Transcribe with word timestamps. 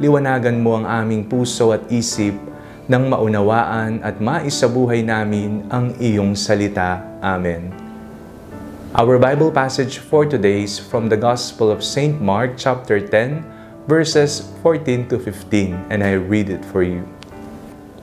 liwanagan 0.00 0.64
mo 0.64 0.80
ang 0.80 0.88
aming 0.88 1.28
puso 1.28 1.76
at 1.76 1.84
isip 1.92 2.32
nang 2.88 3.12
maunawaan 3.12 4.00
at 4.00 4.16
maisabuhay 4.16 5.04
namin 5.04 5.68
ang 5.68 5.92
iyong 6.00 6.32
salita. 6.32 7.04
Amen. 7.20 7.68
Our 8.96 9.20
Bible 9.20 9.52
passage 9.52 10.00
for 10.00 10.24
today 10.24 10.64
is 10.64 10.80
from 10.80 11.12
the 11.12 11.20
Gospel 11.20 11.68
of 11.68 11.84
St. 11.84 12.16
Mark 12.16 12.56
chapter 12.56 12.96
10 12.96 13.44
verses 13.84 14.48
14 14.64 15.12
to 15.12 15.20
15 15.20 15.92
and 15.92 16.00
I 16.00 16.16
read 16.16 16.48
it 16.48 16.64
for 16.64 16.80
you. 16.80 17.04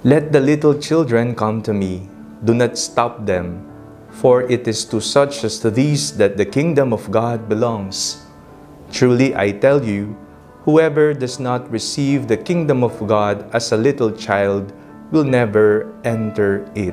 Let 0.06 0.32
the 0.32 0.40
little 0.40 0.78
children 0.78 1.34
come 1.34 1.66
to 1.66 1.74
me. 1.74 2.06
Do 2.46 2.54
not 2.54 2.78
stop 2.78 3.26
them, 3.26 3.66
for 4.14 4.46
it 4.46 4.70
is 4.70 4.86
to 4.94 5.02
such 5.02 5.42
as 5.42 5.60
these 5.66 6.14
that 6.22 6.38
the 6.38 6.46
kingdom 6.46 6.94
of 6.94 7.10
God 7.10 7.50
belongs. 7.50 8.22
Truly 8.94 9.34
I 9.34 9.58
tell 9.58 9.82
you, 9.82 10.14
Whoever 10.68 11.16
does 11.16 11.40
not 11.40 11.72
receive 11.72 12.28
the 12.28 12.36
kingdom 12.36 12.84
of 12.84 13.00
God 13.08 13.48
as 13.56 13.72
a 13.72 13.80
little 13.80 14.12
child 14.12 14.76
will 15.16 15.24
never 15.24 15.88
enter 16.04 16.68
it. 16.76 16.92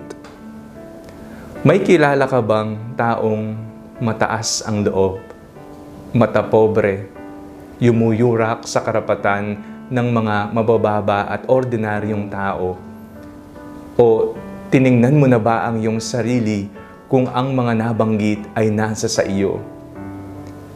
May 1.67 1.83
kilala 1.83 2.31
ka 2.31 2.39
bang 2.39 2.79
taong 2.95 3.59
mataas 3.99 4.63
ang 4.63 4.87
loob, 4.87 5.19
matapobre, 6.15 7.11
yumuyurak 7.83 8.63
sa 8.63 8.79
karapatan 8.79 9.59
ng 9.91 10.07
mga 10.23 10.55
mabababa 10.55 11.27
at 11.27 11.43
ordinaryong 11.51 12.31
tao? 12.31 12.79
O 13.99 14.39
tiningnan 14.71 15.19
mo 15.19 15.27
na 15.27 15.43
ba 15.43 15.67
ang 15.67 15.83
iyong 15.83 15.99
sarili 15.99 16.71
kung 17.11 17.27
ang 17.27 17.51
mga 17.51 17.75
nabanggit 17.75 18.39
ay 18.55 18.71
nasa 18.71 19.11
sa 19.11 19.27
iyo? 19.27 19.74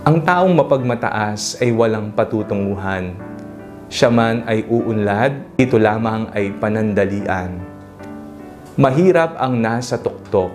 Ang 0.09 0.25
taong 0.25 0.56
mapagmataas 0.56 1.61
ay 1.61 1.69
walang 1.69 2.09
patutunguhan. 2.17 3.12
Siya 3.92 4.09
man 4.09 4.41
ay 4.48 4.65
uunlad, 4.65 5.53
ito 5.61 5.77
lamang 5.77 6.33
ay 6.33 6.48
panandalian. 6.56 7.61
Mahirap 8.81 9.37
ang 9.37 9.61
nasa 9.61 10.00
tuktok 10.00 10.48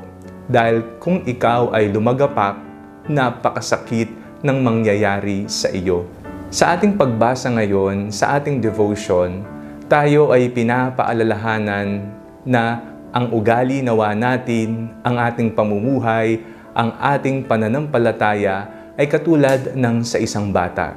dahil 0.49 0.97
kung 0.97 1.21
ikaw 1.29 1.69
ay 1.69 1.85
lumagapak, 1.93 2.57
napakasakit 3.05 4.41
ng 4.41 4.57
mangyayari 4.57 5.45
sa 5.45 5.69
iyo. 5.69 6.09
Sa 6.49 6.73
ating 6.73 6.97
pagbasa 6.97 7.53
ngayon, 7.53 8.09
sa 8.09 8.41
ating 8.41 8.57
devotion, 8.57 9.45
tayo 9.85 10.33
ay 10.33 10.49
pinapaalalahanan 10.49 12.09
na 12.41 12.81
ang 13.13 13.29
ugali 13.29 13.85
nawa 13.85 14.17
natin, 14.17 14.97
ang 15.05 15.21
ating 15.21 15.53
pamumuhay, 15.53 16.41
ang 16.73 16.97
ating 16.97 17.45
pananampalataya 17.45 18.81
ay 18.93 19.09
katulad 19.09 19.73
ng 19.73 20.05
sa 20.05 20.21
isang 20.21 20.53
bata. 20.53 20.93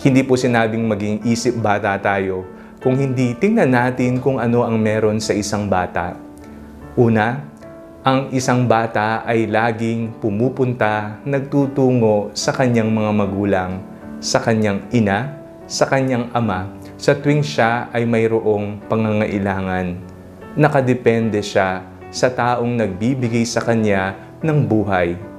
Hindi 0.00 0.22
po 0.22 0.38
sinabing 0.38 0.86
maging 0.86 1.26
isip 1.26 1.58
bata 1.58 1.98
tayo 1.98 2.46
kung 2.78 2.94
hindi 2.96 3.34
tingnan 3.34 3.74
natin 3.74 4.22
kung 4.22 4.38
ano 4.38 4.62
ang 4.62 4.78
meron 4.78 5.18
sa 5.18 5.34
isang 5.34 5.66
bata. 5.66 6.14
Una, 6.94 7.42
ang 8.00 8.32
isang 8.32 8.64
bata 8.64 9.26
ay 9.28 9.44
laging 9.44 10.16
pumupunta, 10.22 11.20
nagtutungo 11.26 12.32
sa 12.32 12.54
kanyang 12.54 12.88
mga 12.88 13.12
magulang, 13.12 13.72
sa 14.22 14.40
kanyang 14.40 14.80
ina, 14.94 15.36
sa 15.68 15.84
kanyang 15.84 16.32
ama, 16.32 16.72
sa 16.96 17.12
tuwing 17.12 17.44
siya 17.44 17.92
ay 17.92 18.08
mayroong 18.08 18.80
pangangailangan. 18.88 20.00
Nakadepende 20.56 21.44
siya 21.44 21.84
sa 22.08 22.32
taong 22.32 22.80
nagbibigay 22.80 23.44
sa 23.44 23.60
kanya 23.60 24.16
ng 24.40 24.64
buhay 24.64 25.29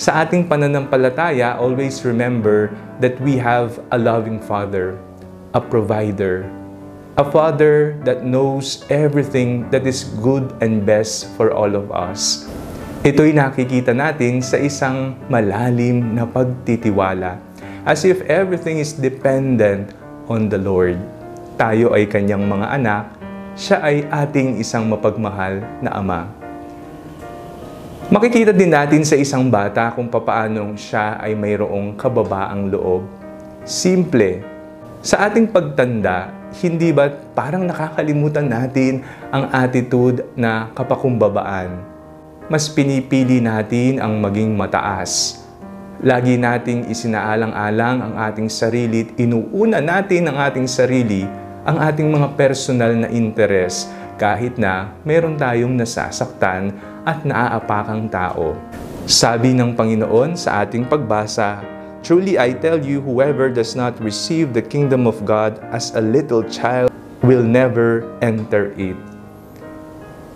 sa 0.00 0.24
ating 0.24 0.48
pananampalataya, 0.48 1.60
always 1.60 2.00
remember 2.08 2.72
that 3.04 3.20
we 3.20 3.36
have 3.36 3.76
a 3.92 4.00
loving 4.00 4.40
Father, 4.40 4.96
a 5.52 5.60
provider, 5.60 6.48
a 7.20 7.24
Father 7.28 8.00
that 8.08 8.24
knows 8.24 8.80
everything 8.88 9.68
that 9.68 9.84
is 9.84 10.08
good 10.24 10.56
and 10.64 10.88
best 10.88 11.28
for 11.36 11.52
all 11.52 11.76
of 11.76 11.92
us. 11.92 12.48
Ito'y 13.04 13.36
nakikita 13.36 13.92
natin 13.92 14.40
sa 14.40 14.56
isang 14.56 15.20
malalim 15.28 16.16
na 16.16 16.24
pagtitiwala, 16.24 17.36
as 17.84 18.00
if 18.08 18.24
everything 18.24 18.80
is 18.80 18.96
dependent 18.96 19.92
on 20.32 20.48
the 20.48 20.56
Lord. 20.56 20.96
Tayo 21.60 21.92
ay 21.92 22.08
kanyang 22.08 22.48
mga 22.48 22.72
anak, 22.72 23.04
siya 23.52 23.84
ay 23.84 24.08
ating 24.08 24.64
isang 24.64 24.88
mapagmahal 24.88 25.60
na 25.84 25.92
Ama. 25.92 26.39
Makikita 28.10 28.50
din 28.50 28.74
natin 28.74 29.06
sa 29.06 29.14
isang 29.14 29.46
bata 29.46 29.94
kung 29.94 30.10
papaanong 30.10 30.74
siya 30.74 31.14
ay 31.22 31.38
mayroong 31.38 31.94
kababaang 31.94 32.66
loob. 32.66 33.06
Simple. 33.62 34.42
Sa 34.98 35.30
ating 35.30 35.46
pagtanda, 35.46 36.34
hindi 36.58 36.90
ba 36.90 37.06
parang 37.38 37.70
nakakalimutan 37.70 38.50
natin 38.50 39.06
ang 39.30 39.46
attitude 39.54 40.26
na 40.34 40.74
kapakumbabaan? 40.74 41.86
Mas 42.50 42.66
pinipili 42.66 43.38
natin 43.38 44.02
ang 44.02 44.18
maging 44.18 44.58
mataas. 44.58 45.46
Lagi 46.02 46.34
nating 46.34 46.90
isinaalang-alang 46.90 48.10
ang 48.10 48.14
ating 48.26 48.50
sarili 48.50 49.06
at 49.06 49.22
inuuna 49.22 49.78
natin 49.78 50.26
ang 50.26 50.50
ating 50.50 50.66
sarili, 50.66 51.30
ang 51.62 51.78
ating 51.78 52.10
mga 52.10 52.34
personal 52.34 52.90
na 52.90 53.06
interes 53.06 53.86
kahit 54.20 54.60
na 54.60 54.92
meron 55.00 55.38
tayong 55.38 55.72
nasasaktan 55.72 56.76
at 57.10 57.26
naaapakang 57.26 58.06
tao. 58.06 58.54
Sabi 59.10 59.50
ng 59.50 59.74
Panginoon 59.74 60.38
sa 60.38 60.62
ating 60.62 60.86
pagbasa, 60.86 61.58
Truly 62.06 62.38
I 62.38 62.54
tell 62.54 62.78
you, 62.78 63.02
whoever 63.02 63.50
does 63.50 63.74
not 63.74 63.98
receive 63.98 64.54
the 64.54 64.62
kingdom 64.62 65.10
of 65.10 65.26
God 65.26 65.58
as 65.74 65.90
a 65.92 66.00
little 66.00 66.46
child 66.46 66.88
will 67.20 67.42
never 67.42 68.06
enter 68.22 68.72
it. 68.78 68.96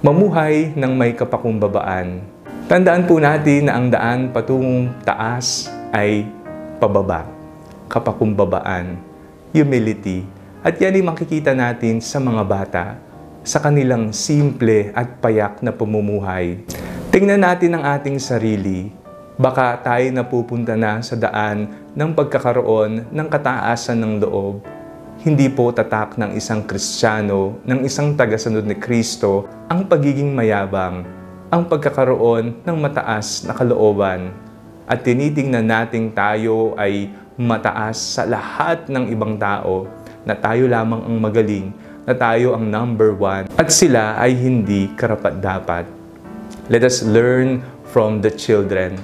Mamuhay 0.04 0.76
ng 0.76 0.92
may 0.92 1.16
kapakumbabaan. 1.16 2.20
Tandaan 2.68 3.08
po 3.08 3.16
natin 3.22 3.70
na 3.70 3.72
ang 3.78 3.86
daan 3.88 4.20
patungong 4.34 4.92
taas 5.06 5.72
ay 5.94 6.28
pababa, 6.76 7.24
kapakumbabaan, 7.88 9.00
humility. 9.54 10.26
At 10.60 10.76
yan 10.76 11.00
ay 11.00 11.04
makikita 11.06 11.56
natin 11.56 12.04
sa 12.04 12.20
mga 12.20 12.42
bata 12.44 12.84
sa 13.44 13.60
kanilang 13.60 14.08
simple 14.16 14.88
at 14.96 15.20
payak 15.20 15.60
na 15.60 15.68
pamumuhay. 15.68 16.64
Tingnan 17.12 17.44
natin 17.44 17.76
ang 17.76 17.84
ating 18.00 18.16
sarili. 18.16 18.88
Baka 19.36 19.76
tayo 19.84 20.08
napupunta 20.08 20.72
na 20.74 21.04
sa 21.04 21.12
daan 21.12 21.68
ng 21.92 22.10
pagkakaroon 22.16 23.12
ng 23.12 23.26
kataasan 23.28 24.00
ng 24.00 24.12
loob. 24.24 24.64
Hindi 25.20 25.52
po 25.52 25.70
tatak 25.70 26.16
ng 26.16 26.32
isang 26.34 26.64
Kristiyano, 26.64 27.60
ng 27.68 27.84
isang 27.84 28.16
tagasunod 28.16 28.64
ni 28.64 28.80
Kristo, 28.80 29.44
ang 29.68 29.84
pagiging 29.86 30.32
mayabang, 30.32 31.04
ang 31.52 31.62
pagkakaroon 31.68 32.64
ng 32.64 32.76
mataas 32.80 33.44
na 33.44 33.52
kalooban. 33.52 34.32
At 34.88 35.04
tinitingnan 35.04 35.68
nating 35.68 36.16
tayo 36.16 36.72
ay 36.80 37.12
mataas 37.36 38.18
sa 38.18 38.24
lahat 38.24 38.88
ng 38.88 39.12
ibang 39.12 39.36
tao, 39.36 39.84
na 40.24 40.32
tayo 40.32 40.64
lamang 40.64 41.04
ang 41.04 41.16
magaling, 41.20 41.68
na 42.04 42.12
tayo 42.12 42.52
ang 42.52 42.68
number 42.68 43.16
one 43.16 43.48
at 43.56 43.68
sila 43.72 44.20
ay 44.20 44.36
hindi 44.36 44.92
karapat-dapat. 44.92 45.88
Let 46.68 46.84
us 46.84 47.00
learn 47.00 47.64
from 47.88 48.20
the 48.20 48.32
children. 48.32 49.00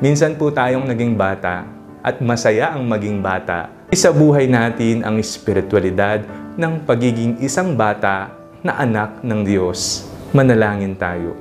Minsan 0.00 0.40
po 0.40 0.48
tayong 0.48 0.88
naging 0.88 1.16
bata 1.16 1.68
at 2.00 2.20
masaya 2.24 2.72
ang 2.72 2.88
maging 2.88 3.20
bata. 3.20 3.68
Isa 3.92 4.12
buhay 4.12 4.48
natin 4.48 5.04
ang 5.04 5.20
espiritualidad 5.20 6.24
ng 6.56 6.84
pagiging 6.88 7.40
isang 7.44 7.76
bata 7.76 8.32
na 8.64 8.80
anak 8.80 9.20
ng 9.24 9.40
Diyos. 9.44 10.08
Manalangin 10.32 10.96
tayo. 10.96 11.36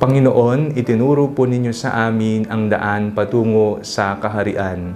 Panginoon, 0.00 0.76
itinuro 0.76 1.32
po 1.32 1.48
ninyo 1.48 1.72
sa 1.72 2.08
amin 2.08 2.44
ang 2.48 2.68
daan 2.68 3.16
patungo 3.16 3.80
sa 3.80 4.20
kaharian. 4.20 4.92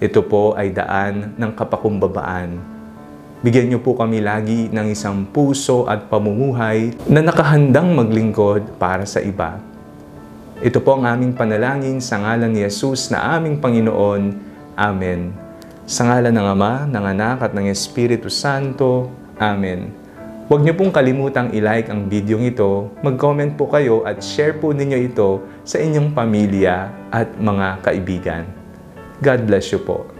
Ito 0.00 0.24
po 0.24 0.56
ay 0.56 0.72
daan 0.72 1.36
ng 1.36 1.52
kapakumbabaan 1.56 2.75
Bigyan 3.44 3.68
niyo 3.68 3.84
po 3.84 3.92
kami 3.92 4.24
lagi 4.24 4.72
ng 4.72 4.88
isang 4.88 5.28
puso 5.28 5.84
at 5.84 6.08
pamumuhay 6.08 6.96
na 7.04 7.20
nakahandang 7.20 7.92
maglingkod 7.92 8.80
para 8.80 9.04
sa 9.04 9.20
iba. 9.20 9.60
Ito 10.64 10.80
po 10.80 10.96
ang 10.96 11.04
aming 11.04 11.36
panalangin 11.36 12.00
sa 12.00 12.16
ngalan 12.16 12.48
ni 12.48 12.64
Jesus 12.64 13.12
na 13.12 13.36
aming 13.36 13.60
Panginoon. 13.60 14.22
Amen. 14.72 15.36
Sa 15.84 16.08
ngalan 16.08 16.32
ng 16.32 16.48
Ama, 16.48 16.88
ng 16.88 17.04
Anak 17.12 17.44
at 17.44 17.52
ng 17.52 17.68
Espiritu 17.68 18.32
Santo. 18.32 19.12
Amen. 19.36 19.92
Huwag 20.48 20.64
niyo 20.64 20.72
pong 20.72 20.88
kalimutang 20.88 21.52
i-like 21.52 21.92
ang 21.92 22.08
video 22.08 22.40
ito, 22.40 22.88
mag-comment 23.04 23.52
po 23.52 23.68
kayo 23.68 24.00
at 24.08 24.24
share 24.24 24.56
po 24.56 24.72
ninyo 24.72 25.12
ito 25.12 25.44
sa 25.60 25.76
inyong 25.76 26.16
pamilya 26.16 26.88
at 27.12 27.36
mga 27.36 27.84
kaibigan. 27.84 28.48
God 29.20 29.44
bless 29.44 29.76
you 29.76 29.84
po. 29.84 30.15